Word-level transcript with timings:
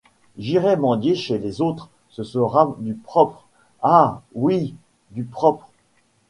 J’irai 0.35 0.77
mendier 0.77 1.13
chez 1.13 1.37
les 1.37 1.61
autres, 1.61 1.91
ce 2.09 2.23
sera 2.23 2.75
du 2.79 2.95
propre, 2.95 3.45
ah! 3.83 4.23
oui, 4.33 4.73
du 5.11 5.23
propre! 5.25 5.69